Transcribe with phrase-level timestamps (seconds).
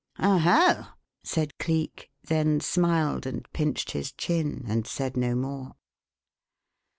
[0.17, 0.87] "Oho!"
[1.23, 5.73] said Cleek, then smiled and pinched his chin and said no more.